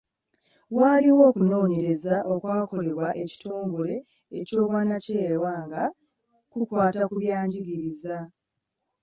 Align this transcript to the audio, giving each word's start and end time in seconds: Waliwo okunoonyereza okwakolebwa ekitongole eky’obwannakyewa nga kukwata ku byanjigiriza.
Waliwo 0.77 1.21
okunoonyereza 1.29 2.15
okwakolebwa 2.33 3.07
ekitongole 3.23 3.95
eky’obwannakyewa 4.39 5.51
nga 5.65 5.83
kukwata 6.51 7.01
ku 7.09 7.15
byanjigiriza. 7.21 8.17